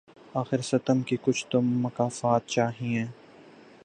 [0.33, 3.05] آخر ستم کی کچھ تو مکافات چاہیے